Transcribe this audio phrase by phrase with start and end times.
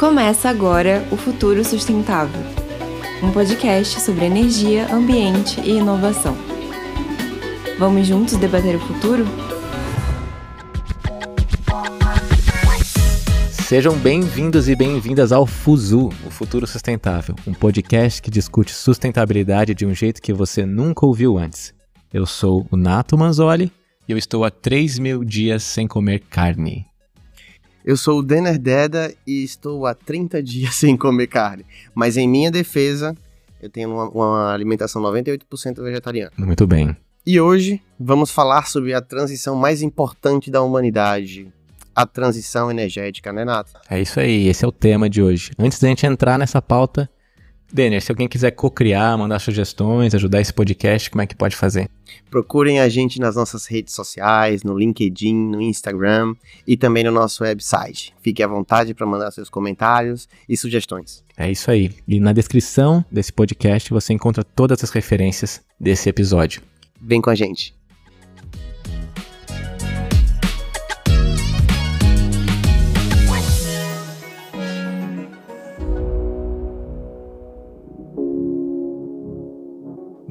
[0.00, 2.40] Começa agora o Futuro Sustentável,
[3.22, 6.34] um podcast sobre energia, ambiente e inovação.
[7.78, 9.26] Vamos juntos debater o futuro?
[13.50, 19.84] Sejam bem-vindos e bem-vindas ao Fuzu, o Futuro Sustentável, um podcast que discute sustentabilidade de
[19.84, 21.74] um jeito que você nunca ouviu antes.
[22.10, 23.70] Eu sou o Nato Manzoli
[24.08, 26.89] e eu estou há 3 mil dias sem comer carne.
[27.84, 31.64] Eu sou o Denner Deda e estou há 30 dias sem comer carne.
[31.94, 33.14] Mas em minha defesa,
[33.60, 36.32] eu tenho uma, uma alimentação 98% vegetariana.
[36.36, 36.96] Muito bem.
[37.26, 41.52] E hoje vamos falar sobre a transição mais importante da humanidade,
[41.94, 43.72] a transição energética, né, Nato?
[43.90, 45.50] É isso aí, esse é o tema de hoje.
[45.58, 47.10] Antes da gente entrar nessa pauta,
[47.72, 51.88] Denner, se alguém quiser co-criar, mandar sugestões, ajudar esse podcast, como é que pode fazer?
[52.30, 56.34] Procurem a gente nas nossas redes sociais, no LinkedIn, no Instagram
[56.66, 58.14] e também no nosso website.
[58.20, 61.24] Fique à vontade para mandar seus comentários e sugestões.
[61.36, 61.90] É isso aí.
[62.06, 66.62] E na descrição desse podcast você encontra todas as referências desse episódio.
[67.00, 67.79] Vem com a gente.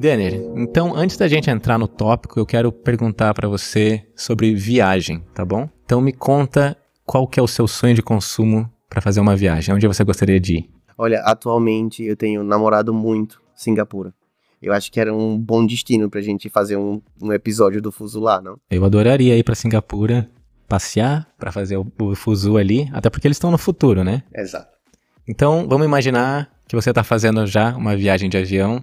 [0.00, 5.22] Denner, então antes da gente entrar no tópico, eu quero perguntar para você sobre viagem,
[5.34, 5.68] tá bom?
[5.84, 9.74] Então me conta qual que é o seu sonho de consumo para fazer uma viagem,
[9.74, 10.70] onde você gostaria de ir?
[10.96, 14.14] Olha, atualmente eu tenho namorado muito Singapura.
[14.62, 18.20] Eu acho que era um bom destino pra gente fazer um, um episódio do Fuso
[18.20, 18.58] lá, não?
[18.70, 20.30] Eu adoraria ir para Singapura,
[20.66, 24.22] passear para fazer o, o Fuso ali, até porque eles estão no futuro, né?
[24.34, 24.78] Exato.
[25.28, 28.82] Então, vamos imaginar que você está fazendo já uma viagem de avião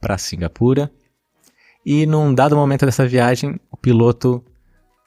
[0.00, 0.90] para Singapura.
[1.84, 4.44] E num dado momento dessa viagem, o piloto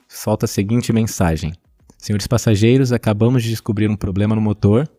[0.07, 1.53] solta a seguinte mensagem:
[1.97, 4.89] Senhores passageiros, acabamos de descobrir um problema no motor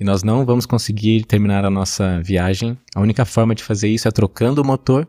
[0.00, 2.78] e nós não vamos conseguir terminar a nossa viagem.
[2.94, 5.06] A única forma de fazer isso é trocando o motor.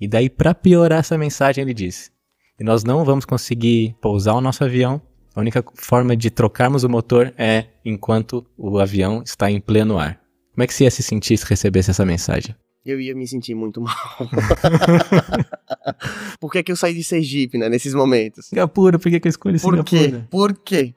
[0.00, 2.10] E daí, para piorar essa mensagem, ele diz:
[2.58, 5.00] E nós não vamos conseguir pousar o nosso avião.
[5.34, 10.20] A única forma de trocarmos o motor é enquanto o avião está em pleno ar.
[10.52, 12.54] Como é que você ia se sentir se recebesse essa mensagem?
[12.84, 13.96] Eu ia me sentir muito mal.
[16.40, 18.46] por que, que eu saí de Sergipe, né, nesses momentos?
[18.46, 19.84] Singapura, por que, que eu escolhi por Singapura?
[19.84, 20.24] Quê?
[20.30, 20.94] Por quê?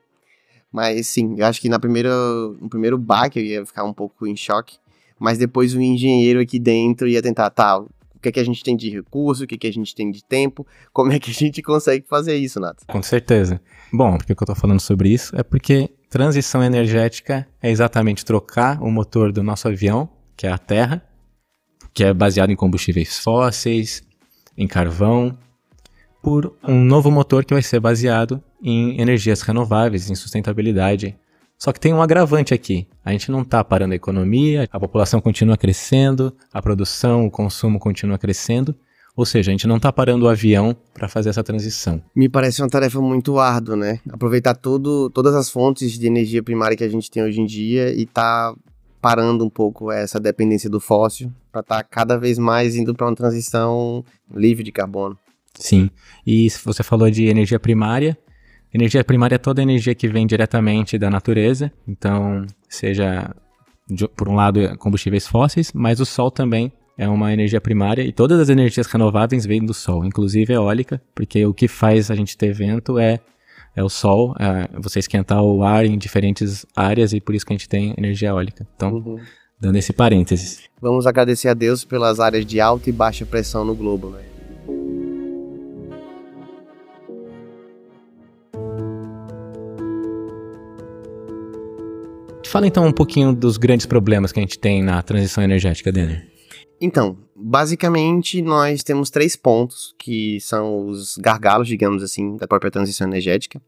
[0.72, 2.12] Mas sim, eu acho que na primeira,
[2.60, 4.78] no primeiro baque eu ia ficar um pouco em choque,
[5.18, 7.90] mas depois o engenheiro aqui dentro ia tentar, tá, o
[8.22, 10.12] que é que a gente tem de recurso, o que é que a gente tem
[10.12, 12.84] de tempo, como é que a gente consegue fazer isso, Nato?
[12.88, 13.62] Com certeza.
[13.94, 15.34] Bom, por que eu tô falando sobre isso?
[15.38, 20.58] É porque transição energética é exatamente trocar o motor do nosso avião, que é a
[20.58, 21.02] Terra,
[21.96, 24.04] que é baseado em combustíveis fósseis,
[24.58, 25.36] em carvão,
[26.22, 31.16] por um novo motor que vai ser baseado em energias renováveis, em sustentabilidade.
[31.58, 32.86] Só que tem um agravante aqui.
[33.04, 37.80] A gente não está parando a economia, a população continua crescendo, a produção, o consumo
[37.80, 38.76] continua crescendo.
[39.16, 42.02] Ou seja, a gente não está parando o avião para fazer essa transição.
[42.14, 44.00] Me parece uma tarefa muito árdua, né?
[44.12, 47.94] Aproveitar todo, todas as fontes de energia primária que a gente tem hoje em dia
[47.94, 48.54] e tá
[49.06, 53.06] parando um pouco essa dependência do fóssil para estar tá cada vez mais indo para
[53.06, 55.16] uma transição livre de carbono.
[55.54, 55.92] Sim.
[56.26, 58.18] E você falou de energia primária.
[58.74, 63.30] Energia primária é toda energia que vem diretamente da natureza, então seja
[64.18, 68.40] por um lado combustíveis fósseis, mas o sol também é uma energia primária e todas
[68.40, 72.52] as energias renováveis vêm do sol, inclusive eólica, porque o que faz a gente ter
[72.54, 73.20] vento é
[73.76, 77.54] é o sol, é você esquentar o ar em diferentes áreas e por isso que
[77.54, 78.66] a gente tem energia eólica.
[78.76, 79.20] Então, uhum.
[79.60, 80.62] dando esse parênteses.
[80.82, 84.24] Vamos agradecer a Deus pelas áreas de alta e baixa pressão no globo, né?
[92.56, 96.35] Fala então um pouquinho dos grandes problemas que a gente tem na transição energética, Denner.
[96.80, 103.08] Então, basicamente nós temos três pontos que são os gargalos, digamos assim, da própria transição
[103.08, 103.62] energética.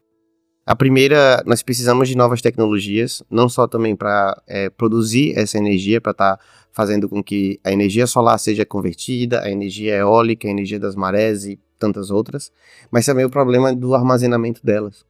[0.66, 5.98] A primeira, nós precisamos de novas tecnologias, não só também para é, produzir essa energia,
[5.98, 10.50] para estar tá fazendo com que a energia solar seja convertida, a energia eólica, a
[10.50, 12.52] energia das marés e tantas outras,
[12.90, 15.06] mas também o problema do armazenamento delas,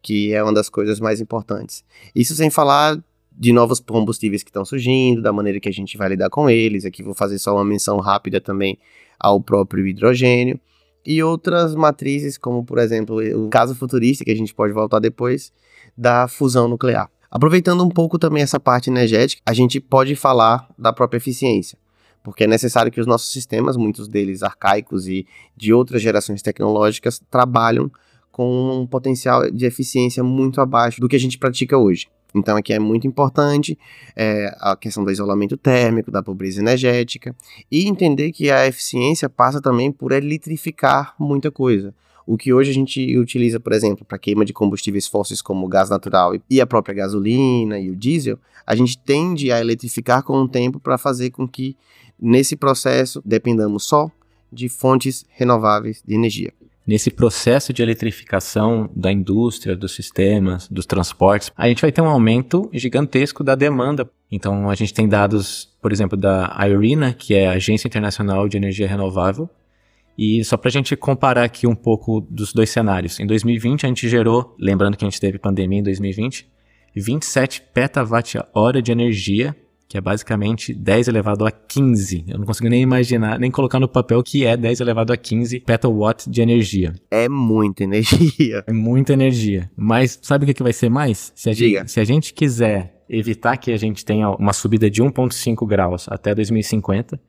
[0.00, 1.84] que é uma das coisas mais importantes.
[2.14, 2.98] Isso sem falar
[3.36, 6.84] de novos combustíveis que estão surgindo, da maneira que a gente vai lidar com eles.
[6.84, 8.78] Aqui vou fazer só uma menção rápida também
[9.18, 10.60] ao próprio hidrogênio
[11.04, 15.52] e outras matrizes, como por exemplo o caso futurista, que a gente pode voltar depois,
[15.96, 17.10] da fusão nuclear.
[17.30, 21.78] Aproveitando um pouco também essa parte energética, a gente pode falar da própria eficiência,
[22.22, 25.26] porque é necessário que os nossos sistemas, muitos deles arcaicos e
[25.56, 27.90] de outras gerações tecnológicas, trabalham
[28.30, 32.08] com um potencial de eficiência muito abaixo do que a gente pratica hoje.
[32.34, 33.78] Então aqui é muito importante
[34.16, 37.34] é, a questão do isolamento térmico, da pobreza energética
[37.70, 41.94] e entender que a eficiência passa também por eletrificar muita coisa.
[42.26, 45.68] O que hoje a gente utiliza, por exemplo, para queima de combustíveis fósseis como o
[45.68, 50.34] gás natural e a própria gasolina e o diesel, a gente tende a eletrificar com
[50.40, 51.76] o tempo para fazer com que
[52.20, 54.10] nesse processo dependamos só
[54.52, 56.52] de fontes renováveis de energia.
[56.84, 62.08] Nesse processo de eletrificação da indústria, dos sistemas, dos transportes, a gente vai ter um
[62.08, 64.10] aumento gigantesco da demanda.
[64.30, 68.56] Então, a gente tem dados, por exemplo, da IRENA, que é a Agência Internacional de
[68.56, 69.48] Energia Renovável,
[70.18, 73.18] e só para a gente comparar aqui um pouco dos dois cenários.
[73.20, 76.50] Em 2020 a gente gerou, lembrando que a gente teve pandemia em 2020,
[76.94, 79.56] 27 petawatt-hora de energia,
[79.92, 82.24] que é basicamente 10 elevado a 15.
[82.26, 85.60] Eu não consigo nem imaginar, nem colocar no papel que é 10 elevado a 15
[85.60, 86.94] petawatt de energia.
[87.10, 88.64] É muita energia.
[88.66, 89.70] É muita energia.
[89.76, 91.30] Mas sabe o que, que vai ser mais?
[91.36, 95.02] Se a, gente, se a gente quiser evitar que a gente tenha uma subida de
[95.02, 97.20] 1,5 graus até 2050,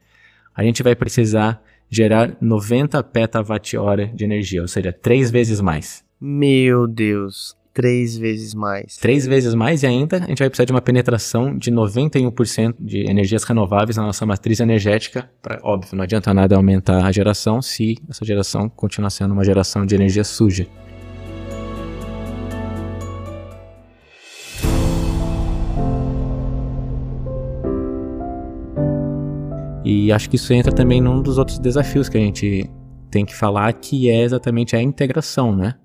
[0.56, 6.02] a gente vai precisar gerar 90 petawatt-hora de energia, ou seja, três vezes mais.
[6.18, 8.98] Meu Deus, três vezes mais.
[8.98, 13.10] Três vezes mais e ainda a gente vai precisar de uma penetração de 91% de
[13.10, 15.30] energias renováveis na nossa matriz energética.
[15.42, 19.86] Pra, óbvio, não adianta nada aumentar a geração se essa geração continuar sendo uma geração
[19.86, 20.68] de energia suja.
[29.86, 32.70] E acho que isso entra também num dos outros desafios que a gente
[33.12, 35.76] tem que falar, que é exatamente a integração, né?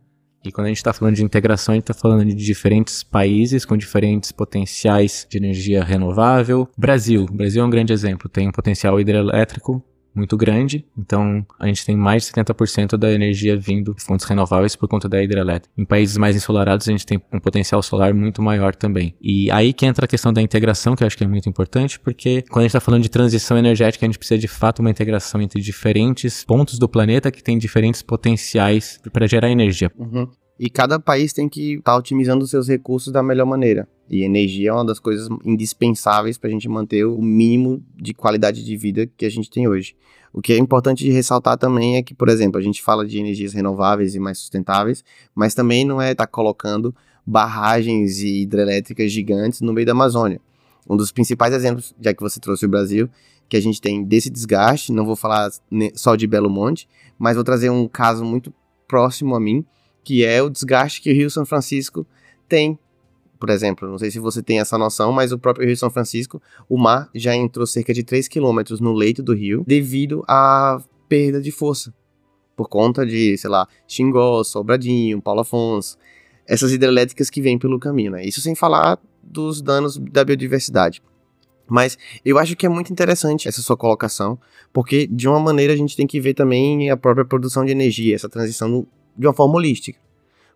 [0.45, 3.65] E quando a gente está falando de integração, a gente está falando de diferentes países
[3.65, 6.69] com diferentes potenciais de energia renovável.
[6.77, 9.83] Brasil, Brasil é um grande exemplo, tem um potencial hidrelétrico
[10.15, 14.75] muito grande, então a gente tem mais de 70% da energia vindo de fontes renováveis
[14.75, 15.73] por conta da hidrelétrica.
[15.77, 19.15] Em países mais ensolarados, a gente tem um potencial solar muito maior também.
[19.21, 21.99] E aí que entra a questão da integração, que eu acho que é muito importante,
[22.01, 24.91] porque quando a gente está falando de transição energética, a gente precisa de fato uma
[24.91, 29.91] integração entre diferentes pontos do planeta que têm diferentes potenciais para gerar energia.
[29.97, 30.29] Uhum.
[30.59, 33.89] E cada país tem que estar tá otimizando os seus recursos da melhor maneira.
[34.11, 38.65] E energia é uma das coisas indispensáveis para a gente manter o mínimo de qualidade
[38.65, 39.95] de vida que a gente tem hoje.
[40.33, 43.19] O que é importante de ressaltar também é que, por exemplo, a gente fala de
[43.19, 46.95] energias renováveis e mais sustentáveis, mas também não é estar tá colocando
[47.25, 50.41] barragens e hidrelétricas gigantes no meio da Amazônia.
[50.89, 53.09] Um dos principais exemplos, já que você trouxe o Brasil,
[53.49, 55.51] que a gente tem desse desgaste, não vou falar
[55.95, 56.89] só de Belo Monte,
[57.19, 58.53] mas vou trazer um caso muito
[58.87, 59.65] próximo a mim,
[60.09, 62.07] que é o desgaste que o Rio São Francisco
[62.49, 62.79] tem.
[63.39, 66.41] Por exemplo, não sei se você tem essa noção, mas o próprio Rio São Francisco,
[66.67, 71.43] o mar já entrou cerca de 3 quilômetros no leito do rio devido à perda
[71.43, 71.93] de força.
[72.57, 75.99] Por conta de, sei lá, Xingó, Sobradinho, Paulo Afonso,
[76.47, 78.25] essas hidrelétricas que vêm pelo caminho, né?
[78.25, 81.03] Isso sem falar dos danos da biodiversidade.
[81.69, 84.39] Mas eu acho que é muito interessante essa sua colocação,
[84.73, 88.15] porque de uma maneira a gente tem que ver também a própria produção de energia,
[88.15, 88.87] essa transição
[89.19, 89.99] de uma forma holística.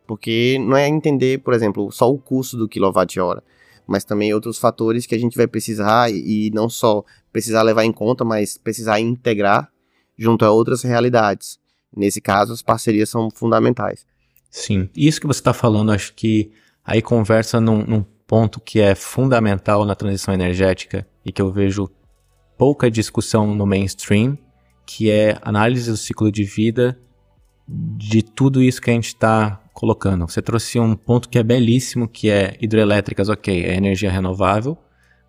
[0.06, 3.42] Porque não é entender, por exemplo, só o custo do quilowatt-hora,
[3.86, 7.92] mas também outros fatores que a gente vai precisar e não só precisar levar em
[7.92, 9.70] conta, mas precisar integrar
[10.16, 11.58] junto a outras realidades.
[11.94, 14.06] Nesse caso, as parcerias são fundamentais.
[14.50, 16.50] Sim, isso que você está falando, acho que
[16.84, 21.88] aí conversa num, num ponto que é fundamental na transição energética e que eu vejo
[22.58, 24.36] pouca discussão no mainstream,
[24.86, 26.98] que é análise do ciclo de vida
[27.66, 30.28] de tudo isso que a gente está colocando.
[30.28, 34.76] Você trouxe um ponto que é belíssimo, que é hidrelétricas, ok, é energia renovável,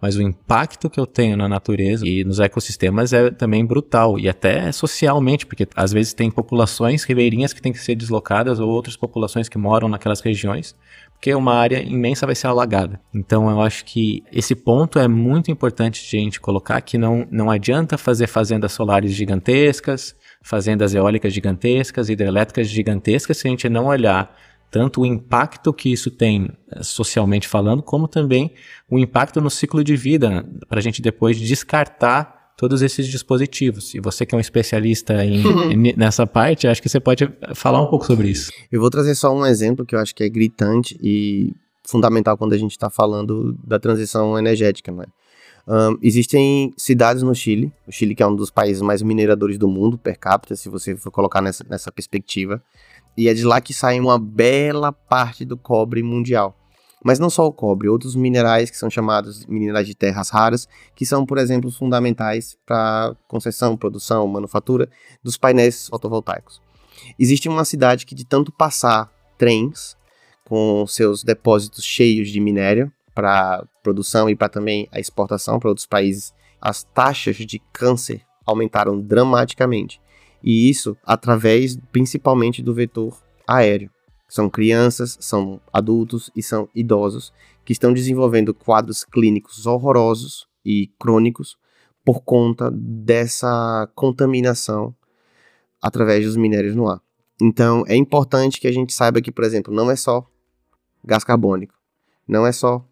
[0.01, 4.27] mas o impacto que eu tenho na natureza e nos ecossistemas é também brutal e
[4.27, 8.97] até socialmente, porque às vezes tem populações ribeirinhas que têm que ser deslocadas ou outras
[8.97, 10.75] populações que moram naquelas regiões,
[11.13, 12.99] porque uma área imensa vai ser alagada.
[13.15, 17.25] Então eu acho que esse ponto é muito importante de a gente colocar que não,
[17.31, 20.13] não adianta fazer fazendas solares gigantescas,
[20.43, 24.35] fazendas eólicas gigantescas, hidrelétricas gigantescas, se a gente não olhar
[24.69, 28.51] tanto o impacto que isso tem eh, socialmente falando, como também
[28.89, 33.93] o impacto no ciclo de vida, para a gente depois descartar todos esses dispositivos.
[33.93, 37.88] E você que é um especialista em, nessa parte, acho que você pode falar um
[37.88, 38.51] pouco sobre isso.
[38.71, 41.53] Eu vou trazer só um exemplo que eu acho que é gritante e
[41.85, 45.07] fundamental quando a gente está falando da transição energética, não é?
[45.65, 49.67] Um, existem cidades no Chile, o Chile que é um dos países mais mineradores do
[49.67, 52.62] mundo per capita, se você for colocar nessa, nessa perspectiva,
[53.15, 56.58] e é de lá que sai uma bela parte do cobre mundial.
[57.03, 61.05] Mas não só o cobre, outros minerais que são chamados minerais de terras raras, que
[61.05, 64.89] são, por exemplo, fundamentais para concessão, produção, manufatura
[65.22, 66.62] dos painéis fotovoltaicos.
[67.20, 69.98] Existe uma cidade que, de tanto passar trens
[70.46, 75.86] com seus depósitos cheios de minério, para produção e para também a exportação para outros
[75.86, 80.01] países, as taxas de câncer aumentaram dramaticamente.
[80.43, 83.17] E isso através principalmente do vetor
[83.48, 83.89] aéreo.
[84.27, 87.32] São crianças, são adultos e são idosos
[87.63, 91.58] que estão desenvolvendo quadros clínicos horrorosos e crônicos
[92.03, 94.93] por conta dessa contaminação
[95.82, 97.01] através dos minérios no ar.
[97.41, 100.25] Então, é importante que a gente saiba que, por exemplo, não é só
[101.03, 101.74] gás carbônico,
[102.27, 102.86] não é só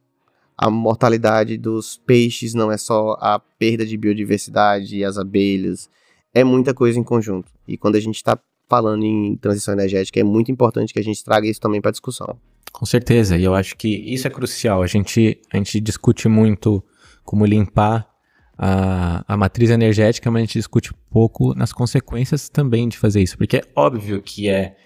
[0.62, 5.90] a mortalidade dos peixes, não é só a perda de biodiversidade e as abelhas,
[6.32, 7.52] é muita coisa em conjunto.
[7.68, 8.38] E quando a gente está
[8.70, 12.38] falando em transição energética, é muito importante que a gente traga isso também para discussão.
[12.72, 14.84] Com certeza, e eu acho que isso é crucial.
[14.84, 16.84] A gente, a gente discute muito
[17.24, 18.08] como limpar
[18.56, 23.36] a, a matriz energética, mas a gente discute pouco nas consequências também de fazer isso,
[23.36, 24.78] porque é óbvio que é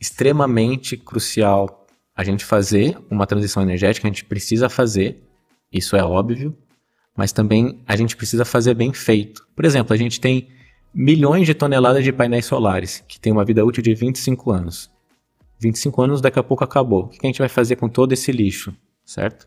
[0.00, 1.86] extremamente crucial
[2.18, 5.22] a gente fazer uma transição energética, a gente precisa fazer,
[5.72, 6.52] isso é óbvio,
[7.16, 9.46] mas também a gente precisa fazer bem feito.
[9.54, 10.48] Por exemplo, a gente tem
[10.92, 14.90] milhões de toneladas de painéis solares, que tem uma vida útil de 25 anos.
[15.60, 17.04] 25 anos daqui a pouco acabou.
[17.04, 19.46] O que a gente vai fazer com todo esse lixo, certo?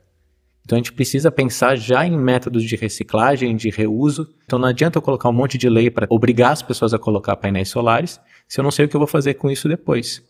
[0.64, 4.34] Então a gente precisa pensar já em métodos de reciclagem, de reuso.
[4.46, 7.36] Então não adianta eu colocar um monte de lei para obrigar as pessoas a colocar
[7.36, 10.24] painéis solares, se eu não sei o que eu vou fazer com isso depois.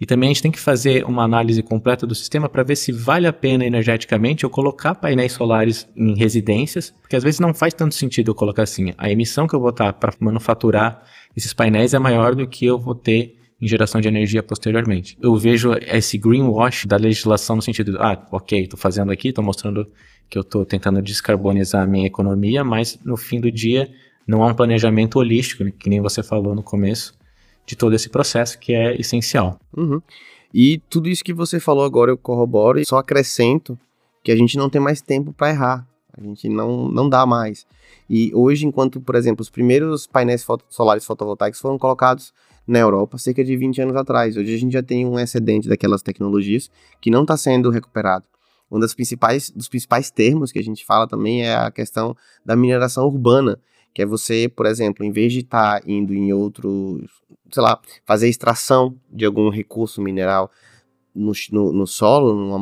[0.00, 2.92] E também a gente tem que fazer uma análise completa do sistema para ver se
[2.92, 7.74] vale a pena energeticamente eu colocar painéis solares em residências, porque às vezes não faz
[7.74, 8.92] tanto sentido eu colocar assim.
[8.96, 11.02] A emissão que eu vou estar para manufaturar
[11.36, 15.18] esses painéis é maior do que eu vou ter em geração de energia posteriormente.
[15.20, 19.42] Eu vejo esse greenwash da legislação no sentido de, ah, ok, estou fazendo aqui, estou
[19.42, 19.86] mostrando
[20.30, 23.90] que eu estou tentando descarbonizar a minha economia, mas no fim do dia
[24.26, 27.14] não há um planejamento holístico, né, que nem você falou no começo,
[27.68, 29.60] de todo esse processo que é essencial.
[29.76, 30.00] Uhum.
[30.54, 33.78] E tudo isso que você falou agora eu corroboro e só acrescento
[34.24, 35.86] que a gente não tem mais tempo para errar.
[36.16, 37.66] A gente não, não dá mais.
[38.08, 42.32] E hoje, enquanto, por exemplo, os primeiros painéis foto solares fotovoltaicos foram colocados
[42.66, 44.34] na Europa cerca de 20 anos atrás.
[44.34, 46.70] Hoje a gente já tem um excedente daquelas tecnologias
[47.02, 48.24] que não está sendo recuperado.
[48.70, 52.56] Um das principais, dos principais termos que a gente fala também é a questão da
[52.56, 53.58] mineração urbana,
[53.94, 57.02] que é você, por exemplo, em vez de estar tá indo em outro,
[57.50, 60.50] sei lá, fazer extração de algum recurso mineral
[61.14, 62.58] no, no, no solo, numa,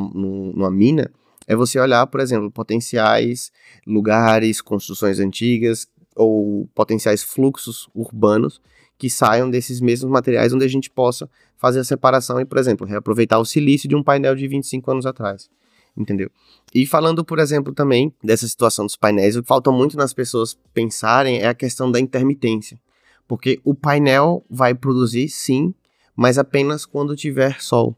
[0.53, 1.11] numa mina,
[1.47, 3.51] é você olhar, por exemplo, potenciais
[3.85, 8.59] lugares, construções antigas ou potenciais fluxos urbanos
[8.97, 12.85] que saiam desses mesmos materiais onde a gente possa fazer a separação e, por exemplo,
[12.85, 15.49] reaproveitar o silício de um painel de 25 anos atrás
[15.97, 16.29] entendeu?
[16.73, 20.57] E falando, por exemplo, também dessa situação dos painéis, o que falta muito nas pessoas
[20.73, 22.79] pensarem é a questão da intermitência.
[23.27, 25.73] Porque o painel vai produzir, sim,
[26.15, 27.95] mas apenas quando tiver sol.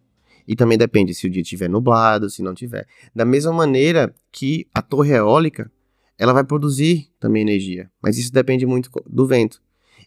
[0.47, 2.87] E também depende se o dia estiver nublado, se não tiver.
[3.13, 5.71] Da mesma maneira que a torre eólica,
[6.17, 9.61] ela vai produzir também energia, mas isso depende muito do vento.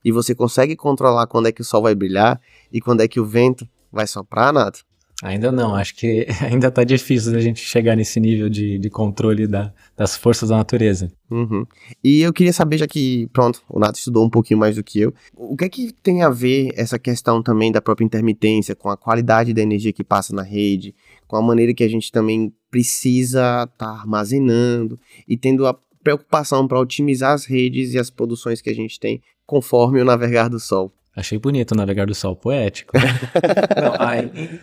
[0.05, 2.41] E você consegue controlar quando é que o sol vai brilhar
[2.73, 4.85] e quando é que o vento vai soprar, Nato?
[5.23, 9.47] Ainda não, acho que ainda está difícil a gente chegar nesse nível de, de controle
[9.47, 11.13] da, das forças da natureza.
[11.31, 11.65] Uhum.
[12.03, 14.99] E eu queria saber, já que, pronto, o Nato estudou um pouquinho mais do que
[14.99, 18.91] eu, o que é que tem a ver essa questão também da própria intermitência com
[18.91, 20.93] a qualidade da energia que passa na rede,
[21.29, 24.99] com a maneira que a gente também precisa estar tá armazenando
[25.29, 29.23] e tendo a preocupação para otimizar as redes e as produções que a gente tem
[29.47, 30.93] conforme o navegar do sol?
[31.15, 32.97] Achei bonito o navegar do sol, poético.
[33.77, 34.17] Não, a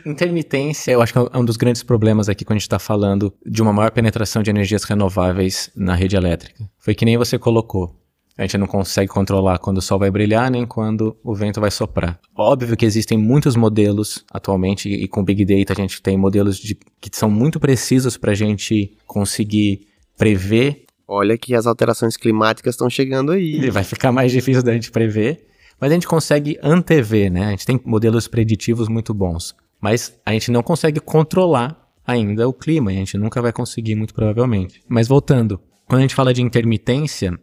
[0.03, 3.31] intermitência, eu acho que é um dos grandes problemas aqui quando a gente está falando
[3.45, 6.67] de uma maior penetração de energias renováveis na rede elétrica.
[6.79, 7.95] Foi que nem você colocou.
[8.39, 11.69] A gente não consegue controlar quando o sol vai brilhar, nem quando o vento vai
[11.69, 12.17] soprar.
[12.33, 16.75] Óbvio que existem muitos modelos atualmente, e com Big Data a gente tem modelos de,
[17.01, 19.81] que são muito precisos para a gente conseguir
[20.17, 20.85] prever.
[21.05, 23.69] Olha que as alterações climáticas estão chegando aí.
[23.69, 25.48] Vai ficar mais difícil da gente prever.
[25.79, 27.47] Mas a gente consegue antever, né?
[27.47, 29.55] A gente tem modelos preditivos muito bons.
[29.79, 34.13] Mas a gente não consegue controlar ainda o clima, a gente nunca vai conseguir, muito
[34.13, 34.81] provavelmente.
[34.87, 37.39] Mas voltando, quando a gente fala de intermitência,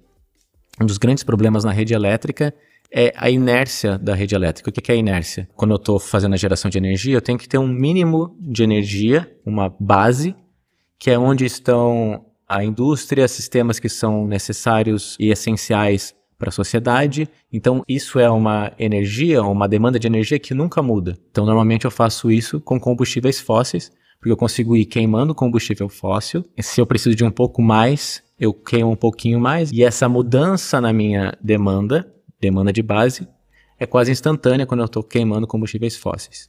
[0.80, 2.52] um dos grandes problemas na rede elétrica
[2.92, 4.70] é a inércia da rede elétrica.
[4.70, 5.48] O que é a inércia?
[5.54, 8.62] Quando eu estou fazendo a geração de energia, eu tenho que ter um mínimo de
[8.62, 10.34] energia, uma base,
[10.98, 17.28] que é onde estão a indústria, sistemas que são necessários e essenciais para a sociedade.
[17.52, 21.16] Então, isso é uma energia, uma demanda de energia que nunca muda.
[21.30, 26.44] Então, normalmente eu faço isso com combustíveis fósseis, porque eu consigo ir queimando combustível fóssil.
[26.60, 29.70] Se eu preciso de um pouco mais, eu queimo um pouquinho mais.
[29.72, 33.26] E essa mudança na minha demanda, demanda de base,
[33.78, 36.48] é quase instantânea quando eu estou queimando combustíveis fósseis.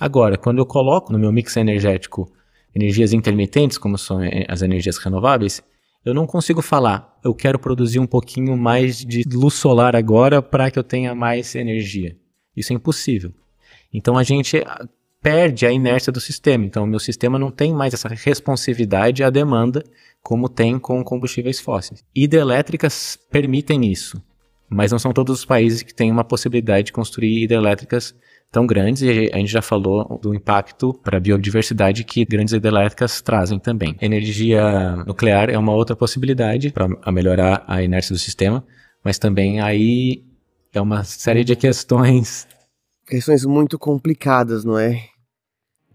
[0.00, 2.30] Agora, quando eu coloco no meu mix energético
[2.74, 5.62] energias intermitentes, como são eh, as energias renováveis,
[6.04, 10.70] eu não consigo falar, eu quero produzir um pouquinho mais de luz solar agora para
[10.70, 12.16] que eu tenha mais energia.
[12.56, 13.32] Isso é impossível.
[13.92, 14.86] Então a gente ah,
[15.22, 16.64] perde a inércia do sistema.
[16.64, 19.84] Então o meu sistema não tem mais essa responsividade à demanda
[20.22, 22.04] como tem com combustíveis fósseis.
[22.14, 24.22] Hidrelétricas permitem isso,
[24.68, 28.14] mas não são todos os países que têm uma possibilidade de construir hidrelétricas
[28.52, 33.22] tão grandes e a gente já falou do impacto para a biodiversidade que grandes hidrelétricas
[33.22, 33.96] trazem também.
[34.00, 38.62] Energia nuclear é uma outra possibilidade para melhorar a inércia do sistema,
[39.02, 40.22] mas também aí
[40.72, 42.46] é uma série de questões.
[43.06, 45.02] Questões muito complicadas, não é?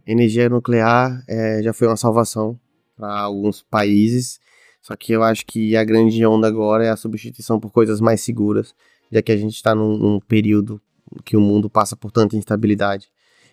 [0.06, 2.60] Energia nuclear é, já foi uma salvação
[2.98, 4.40] para alguns países,
[4.82, 8.22] só que eu acho que a grande onda agora é a substituição por coisas mais
[8.22, 8.74] seguras,
[9.12, 10.82] já que a gente está num, num período
[11.24, 13.10] que o mundo passa por tanta instabilidade.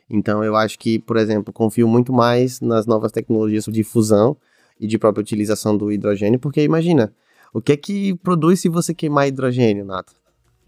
[0.08, 4.36] Então eu acho que, por exemplo, confio muito mais nas novas tecnologias de fusão
[4.78, 7.12] e de própria utilização do hidrogênio, porque imagina,
[7.52, 10.12] o que é que produz se você queimar hidrogênio, Nato?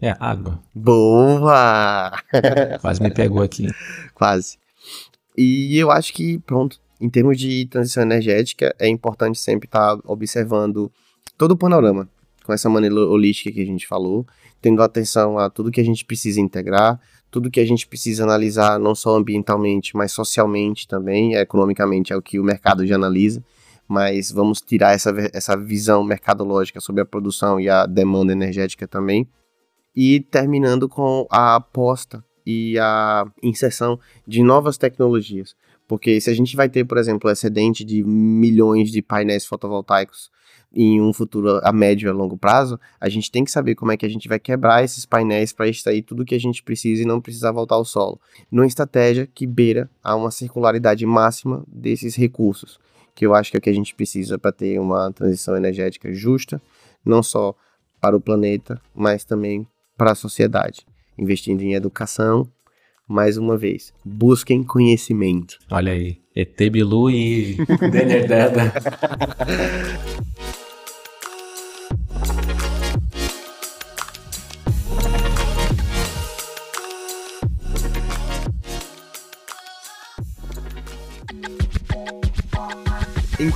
[0.01, 0.59] É água.
[0.73, 2.11] Boa!
[2.81, 3.67] Quase me pegou aqui.
[4.13, 4.57] Quase.
[5.35, 10.91] E eu acho que, pronto, em termos de transição energética, é importante sempre estar observando
[11.37, 12.07] todo o panorama,
[12.43, 14.25] com essa maneira holística que a gente falou,
[14.67, 16.99] tendo atenção a tudo que a gente precisa integrar,
[17.31, 22.21] tudo que a gente precisa analisar, não só ambientalmente, mas socialmente também, economicamente, é o
[22.21, 23.41] que o mercado já analisa,
[23.87, 29.25] mas vamos tirar essa, essa visão mercadológica sobre a produção e a demanda energética também.
[29.95, 33.97] E terminando com a aposta e a inserção
[34.27, 35.55] de novas tecnologias.
[35.87, 40.29] Porque se a gente vai ter, por exemplo, excedente de milhões de painéis fotovoltaicos
[40.73, 43.91] em um futuro a médio e a longo prazo, a gente tem que saber como
[43.91, 47.01] é que a gente vai quebrar esses painéis para extrair tudo que a gente precisa
[47.01, 48.19] e não precisar voltar ao solo.
[48.51, 52.79] Numa estratégia que beira a uma circularidade máxima desses recursos,
[53.15, 56.13] que eu acho que é o que a gente precisa para ter uma transição energética
[56.13, 56.61] justa,
[57.03, 57.55] não só
[57.99, 59.65] para o planeta, mas também
[59.97, 60.85] para a sociedade.
[61.17, 62.47] Investindo em educação,
[63.07, 65.57] mais uma vez, busquem conhecimento.
[65.71, 67.57] Olha aí, ET Bilu e
[67.91, 68.27] Denner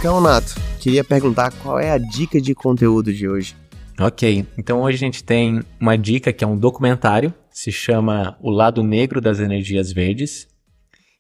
[0.02, 0.10] Deda.
[0.10, 3.56] Então, Nato, queria perguntar qual é a dica de conteúdo de hoje.
[4.00, 8.50] Ok, então hoje a gente tem uma dica que é um documentário, se chama O
[8.50, 10.48] Lado Negro das Energias Verdes,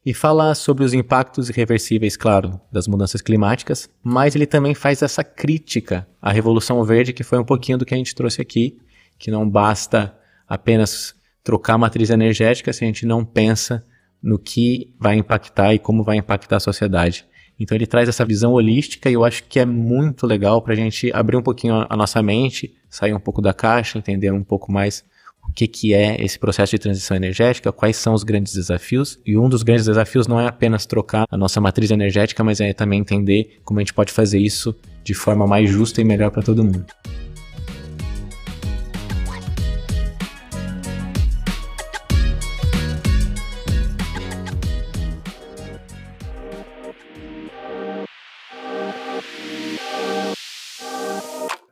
[0.03, 5.23] e fala sobre os impactos irreversíveis, claro, das mudanças climáticas, mas ele também faz essa
[5.23, 8.79] crítica à Revolução Verde, que foi um pouquinho do que a gente trouxe aqui,
[9.19, 10.17] que não basta
[10.47, 11.13] apenas
[11.43, 13.85] trocar a matriz energética se a gente não pensa
[14.23, 17.25] no que vai impactar e como vai impactar a sociedade.
[17.59, 20.75] Então ele traz essa visão holística e eu acho que é muito legal para a
[20.75, 24.71] gente abrir um pouquinho a nossa mente, sair um pouco da caixa, entender um pouco
[24.71, 25.03] mais
[25.47, 29.19] o que, que é esse processo de transição energética, quais são os grandes desafios.
[29.25, 32.73] E um dos grandes desafios não é apenas trocar a nossa matriz energética, mas é
[32.73, 36.43] também entender como a gente pode fazer isso de forma mais justa e melhor para
[36.43, 36.85] todo mundo.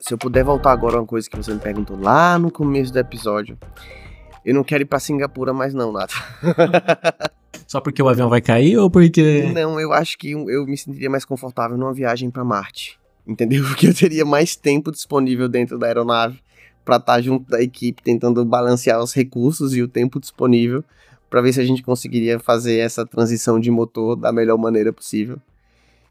[0.09, 2.91] Se eu puder voltar agora a uma coisa que você me perguntou lá no começo
[2.91, 3.55] do episódio.
[4.43, 6.15] Eu não quero ir pra Singapura mais não, Nato.
[7.67, 9.43] Só porque o avião vai cair ou porque...
[9.53, 12.99] Não, eu acho que eu me sentiria mais confortável numa viagem para Marte.
[13.27, 13.63] Entendeu?
[13.69, 16.41] Porque eu teria mais tempo disponível dentro da aeronave
[16.83, 20.83] para estar tá junto da equipe tentando balancear os recursos e o tempo disponível
[21.29, 25.37] para ver se a gente conseguiria fazer essa transição de motor da melhor maneira possível.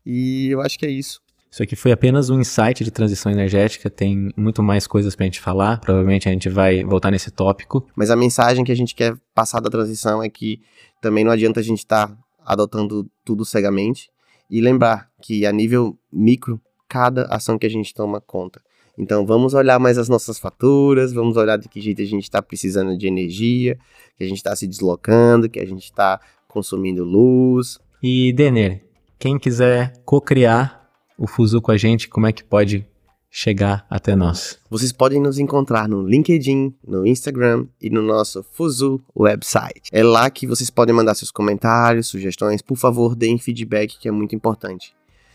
[0.06, 1.20] E eu acho que é isso.
[1.50, 5.40] Isso aqui foi apenas um insight de transição energética, tem muito mais coisas pra gente
[5.40, 7.86] falar, provavelmente a gente vai voltar nesse tópico.
[7.96, 10.60] Mas a mensagem que a gente quer passar da transição é que
[11.00, 14.10] também não adianta a gente estar tá adotando tudo cegamente
[14.50, 18.60] e lembrar que a nível micro, cada ação que a gente toma conta.
[18.96, 22.42] Então vamos olhar mais as nossas faturas, vamos olhar de que jeito a gente está
[22.42, 23.78] precisando de energia,
[24.16, 27.78] que a gente está se deslocando, que a gente está consumindo luz.
[28.02, 28.84] E Denner,
[29.18, 30.77] quem quiser co-criar
[31.18, 32.86] o Fuzu com a gente, como é que pode
[33.30, 34.58] chegar até nós?
[34.70, 39.90] Vocês podem nos encontrar no LinkedIn, no Instagram e no nosso Fuzu website.
[39.92, 42.62] É lá que vocês podem mandar seus comentários, sugestões.
[42.62, 44.94] Por favor, deem feedback, que é muito importante.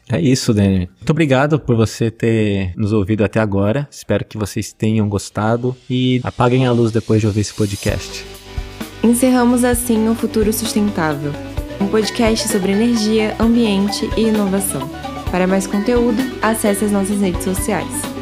[0.09, 0.89] É isso, Dani.
[0.97, 3.87] Muito obrigado por você ter nos ouvido até agora.
[3.89, 8.25] Espero que vocês tenham gostado e apaguem a luz depois de ouvir esse podcast.
[9.01, 11.31] Encerramos assim o Futuro Sustentável
[11.83, 15.02] um podcast sobre energia, ambiente e inovação.
[15.33, 18.12] Para mais conteúdo, acesse as nossas redes sociais.